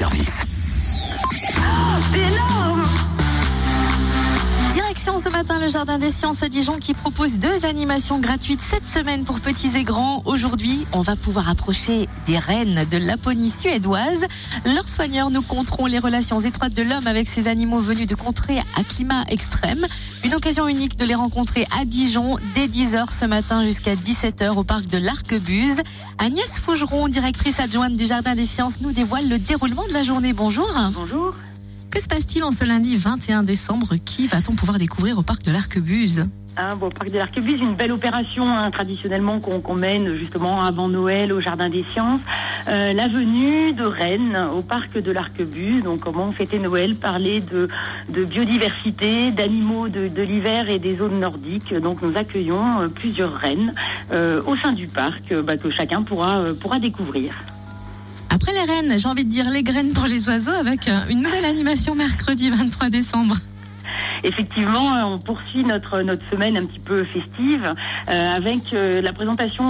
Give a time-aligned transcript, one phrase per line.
[0.00, 0.59] service.
[5.40, 9.40] Matin le Jardin des Sciences à Dijon qui propose deux animations gratuites cette semaine pour
[9.40, 10.20] petits et grands.
[10.26, 14.26] Aujourd'hui, on va pouvoir approcher des reines de Laponie suédoise.
[14.66, 18.58] Leurs soigneurs nous conteront les relations étroites de l'homme avec ces animaux venus de contrées
[18.76, 19.86] à climat extrême.
[20.24, 24.64] Une occasion unique de les rencontrer à Dijon dès 10h ce matin jusqu'à 17h au
[24.64, 25.80] parc de l'Arquebuse.
[26.18, 30.34] Agnès Fougeron, directrice adjointe du Jardin des Sciences, nous dévoile le déroulement de la journée.
[30.34, 30.68] Bonjour.
[30.92, 31.32] Bonjour.
[32.00, 35.50] Que se passe-t-il en ce lundi 21 décembre Qui va-t-on pouvoir découvrir au parc de
[35.50, 36.24] l'Arquebuse
[36.78, 41.30] bon, au Parc de l'Arquebuse, une belle opération hein, traditionnellement qu'on mène justement avant Noël
[41.30, 42.22] au Jardin des Sciences.
[42.68, 45.82] Euh, la venue de Rennes au Parc de l'Arquebuse.
[45.82, 47.68] Donc comment fêter Noël, parler de,
[48.24, 51.74] biodiversité, d'animaux de, l'hiver et des zones nordiques.
[51.74, 53.74] Donc nous accueillons euh, plusieurs rennes
[54.10, 57.34] euh, au sein du parc euh, bah, que chacun pourra découvrir.
[58.30, 61.20] Après les rennes, j'ai envie de dire les graines pour les oiseaux avec euh, une
[61.20, 63.34] nouvelle animation mercredi 23 décembre.
[64.22, 67.74] Effectivement, euh, on poursuit notre semaine un petit peu festive
[68.08, 69.64] euh, avec la présentation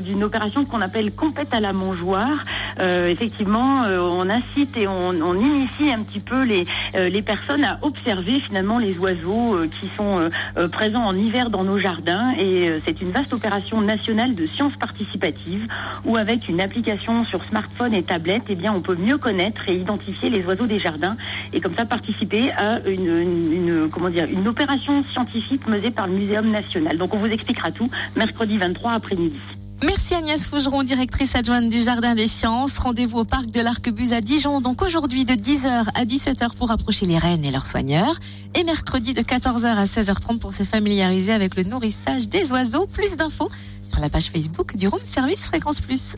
[0.00, 2.44] d'une opération qu'on appelle compète à la mangeoire.
[2.80, 7.64] Euh, effectivement, euh, on incite et on, initie un petit peu les euh, les personnes
[7.64, 10.28] à observer finalement les oiseaux qui sont
[10.72, 12.32] présents en hiver dans nos jardins.
[12.38, 15.66] Et c'est une vaste opération nationale de sciences participatives
[16.04, 19.74] où avec une application sur smartphone et tablette, eh bien on peut mieux connaître et
[19.74, 21.16] identifier les oiseaux des jardins
[21.52, 26.06] et comme ça participer à une, une, une- comment dire une opération scientifique menée par
[26.06, 26.96] le Muséum national.
[26.98, 29.40] Donc on vous expliquera tout mercredi 23 après-midi.
[29.82, 32.78] Merci Agnès Fougeron, directrice adjointe du Jardin des Sciences.
[32.78, 37.06] Rendez-vous au parc de l'Arquebuse à Dijon, donc aujourd'hui de 10h à 17h pour approcher
[37.06, 38.14] les rennes et leurs soigneurs.
[38.54, 42.86] Et mercredi de 14h à 16h30 pour se familiariser avec le nourrissage des oiseaux.
[42.86, 43.50] Plus d'infos
[43.82, 46.12] sur la page Facebook du Room Service Fréquence Plus.